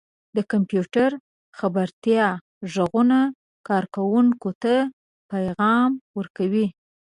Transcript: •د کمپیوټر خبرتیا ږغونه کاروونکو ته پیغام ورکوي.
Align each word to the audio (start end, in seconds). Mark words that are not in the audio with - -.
•د 0.35 0.37
کمپیوټر 0.51 1.09
خبرتیا 1.57 2.25
ږغونه 2.73 3.19
کاروونکو 3.67 4.49
ته 4.63 4.73
پیغام 5.31 5.91
ورکوي. 6.17 6.67